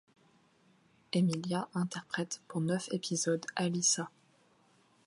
Emilia 1.13 1.67
interprète 1.75 2.41
pour 2.47 2.59
neuf 2.59 2.89
épisodes 2.91 3.45
Alyssa. 3.55 4.09